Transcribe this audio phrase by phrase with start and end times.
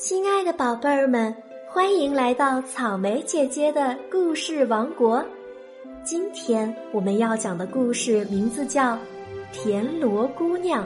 [0.00, 1.36] 亲爱的宝贝儿们，
[1.68, 5.22] 欢迎来到草莓姐姐的故事王国。
[6.02, 8.94] 今天我们要讲的故事名字叫
[9.52, 10.82] 《田螺姑娘》。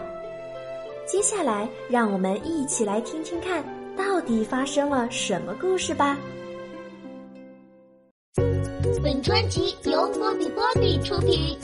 [1.06, 3.64] 接下来，让我们一起来听听看，
[3.96, 6.19] 到底发生了什么故事吧。
[9.01, 11.56] 本专辑由波比波比出品，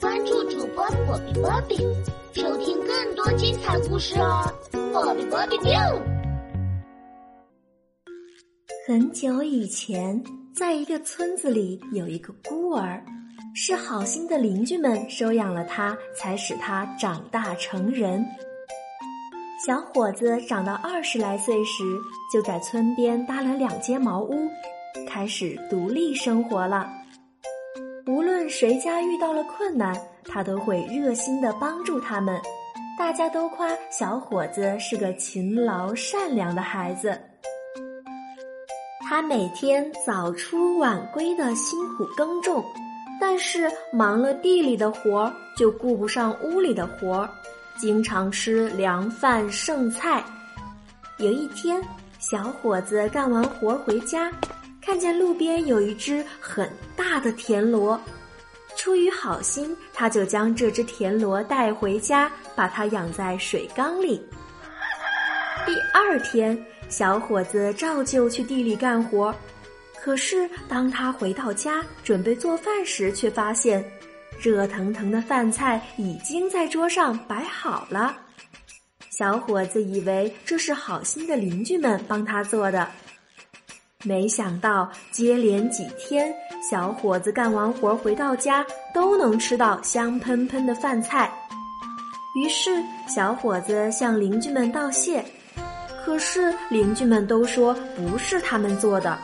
[0.00, 1.76] 关注主播波比波比，
[2.32, 4.48] 收听更多精彩故事哦！
[4.92, 6.13] 波比波比 biu。
[8.86, 10.22] 很久以前，
[10.54, 13.02] 在一个村子里有一个孤儿，
[13.54, 18.22] 是好心的邻居们收养了他，才使他长大成人。
[19.66, 21.82] 小伙子长到二十来岁时，
[22.30, 24.34] 就在村边搭了两间茅屋，
[25.08, 26.86] 开始独立生活了。
[28.06, 32.38] 无论谁家遇到了困难，他都会热心的帮助他们。
[32.98, 37.18] 大家都夸小伙子是个勤劳善良的孩子。
[39.14, 42.64] 他每天早出晚归的辛苦耕种，
[43.20, 47.30] 但是忙了地里的活儿，就顾不上屋里的活儿，
[47.76, 50.20] 经常吃凉饭剩菜。
[51.18, 51.80] 有一天，
[52.18, 54.32] 小伙子干完活儿回家，
[54.82, 57.96] 看见路边有一只很大的田螺，
[58.74, 64.20] 出于好心，他就将这只田螺带回家，把它养在水缸里。
[65.64, 66.60] 第二天。
[66.88, 69.34] 小伙子照旧去地里干活，
[70.00, 73.84] 可是当他回到家准备做饭时，却发现
[74.40, 78.16] 热腾腾的饭菜已经在桌上摆好了。
[79.10, 82.88] 小伙子以为这是好心的邻居们帮他做的，
[84.04, 86.34] 没想到接连几天，
[86.68, 91.32] 小伙子干完活回到家都能吃到香喷喷的饭菜。
[92.36, 95.24] 于是，小伙子向邻居们道谢。
[96.04, 99.18] 可是邻居们都说不是他们做的，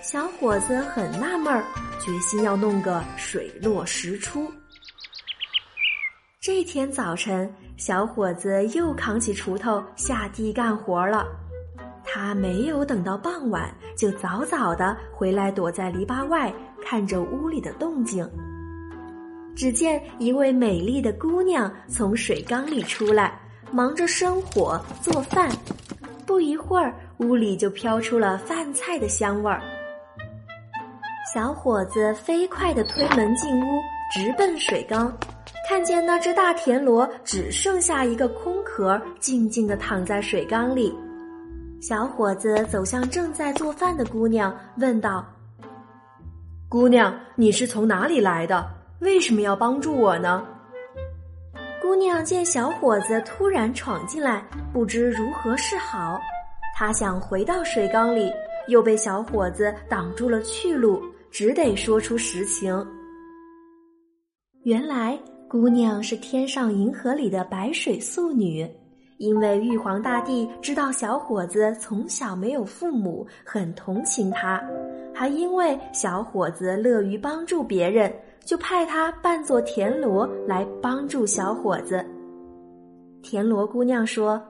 [0.00, 1.64] 小伙子很纳闷儿，
[1.98, 4.48] 决心要弄个水落石出。
[6.40, 11.26] 这天早晨，小伙子又扛起锄头下地干活了。
[12.04, 18.26] 他没有等到傍晚，就早早的回来，躲在篱笆外看着屋里的动静。
[19.56, 23.38] 只见一位美丽的姑娘从水缸里出来，
[23.72, 25.50] 忙着生火做饭。
[26.28, 29.62] 不一会儿，屋里就飘出了饭菜的香味儿。
[31.34, 33.80] 小伙子飞快地推门进屋，
[34.12, 35.10] 直奔水缸，
[35.66, 40.94] 看见那只大田螺只剩下一个空壳，静静地躺在水缸里。
[41.80, 45.24] 小伙子走向正在做饭的姑娘，问道
[46.68, 48.68] ：“姑娘，你是从哪里来的？
[49.00, 50.46] 为什么要帮助我呢？”
[51.88, 56.20] 姑娘见小伙子突然闯进来，不知如何是好。
[56.76, 58.30] 她想回到水缸里，
[58.66, 62.86] 又被小伙子挡住了去路，只得说出实情。
[64.64, 65.18] 原来，
[65.48, 68.70] 姑娘是天上银河里的白水素女，
[69.16, 74.62] 因为玉皇大帝知道小伙子从小没有父母，很同情他，
[75.14, 78.12] 还因为小伙子乐于帮助别人。
[78.48, 82.02] 就派他扮作田螺来帮助小伙子。
[83.20, 84.42] 田螺姑娘说：“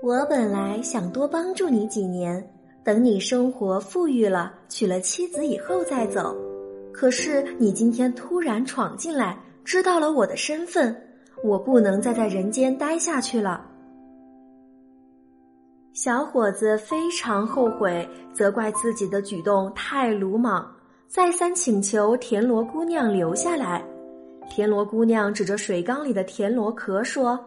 [0.00, 2.48] 我本来想多帮助你几年，
[2.84, 6.36] 等你生活富裕了，娶了妻子以后再走。
[6.92, 10.96] 可是你今天突然闯进来，知道了我的身份，
[11.42, 13.66] 我不能再在人间待下去了。”
[15.94, 20.64] 小伙子非常后悔，责怪自己的举动太鲁莽。
[21.08, 23.82] 再三请求田螺姑娘留下来，
[24.50, 27.42] 田螺姑娘指着水缸里的田螺壳说：“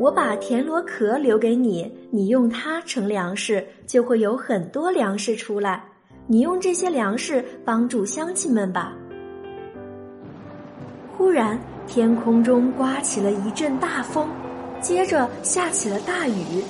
[0.00, 5.84] 我把田螺壳留给你，你用它盛粮食，就会有很多粮食出来。
[6.26, 8.92] 你用这些粮食帮助乡亲们吧。”
[11.16, 11.56] 忽然，
[11.86, 14.28] 天空中刮起了一阵大风，
[14.80, 16.64] 接着下起了大雨。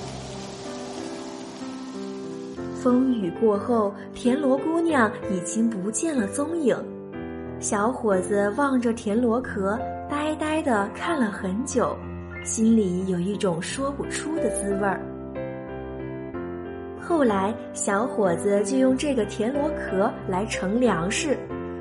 [2.85, 6.77] 风雨过后，田螺姑娘已经不见了踪影。
[7.59, 9.75] 小伙子望着田螺壳，
[10.07, 11.97] 呆呆地看了很久，
[12.43, 15.01] 心里有一种说不出的滋味儿。
[17.01, 21.35] 后来，小伙子就用这个田螺壳来盛粮食，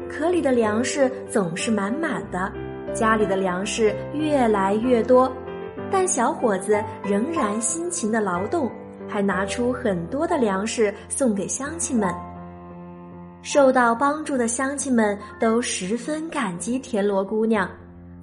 [0.08, 2.50] 壳里的粮食总是满满的，
[2.94, 5.30] 家里的粮食越来越多，
[5.90, 8.72] 但小伙子仍然辛勤的劳动。
[9.08, 12.12] 还拿出很多的粮食送给乡亲们。
[13.42, 17.68] 受到帮助的乡亲们都十分感激田螺姑娘，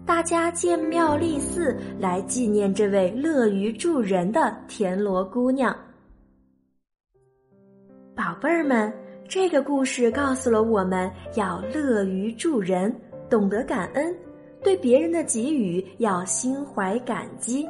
[0.04, 5.76] 大家建庙立寺来纪念这位乐于助人的田螺姑娘。
[8.16, 8.92] 宝贝儿们，
[9.28, 12.94] 这个故事告诉了我们要乐于助人，
[13.30, 14.16] 懂得感恩，
[14.64, 17.66] 对别人的给予要心怀感激。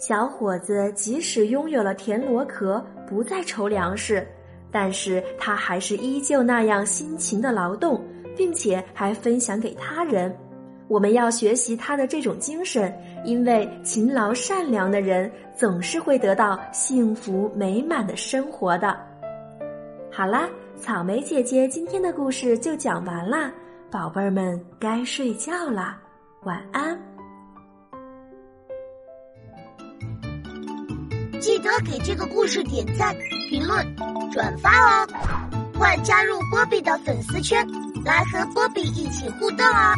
[0.00, 4.26] 小伙子即使拥有了田螺壳，不再愁粮食，
[4.70, 8.02] 但是他还是依旧那样辛勤的劳动，
[8.34, 10.34] 并且还分享给他人。
[10.88, 12.90] 我们要学习他的这种精神，
[13.26, 18.98] 因为勤劳善良的人总是会得到幸福美满的生活的。
[20.10, 23.52] 好啦，草莓姐姐今天的故事就讲完啦，
[23.90, 26.00] 宝贝儿们该睡觉啦，
[26.44, 26.98] 晚安。
[31.40, 33.16] 记得给这个故事点赞、
[33.48, 33.96] 评论、
[34.30, 35.08] 转发哦！
[35.78, 37.66] 快加入波比的粉丝圈，
[38.04, 39.94] 来和波比一起互动哦！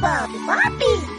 [0.00, 1.15] 波比波比。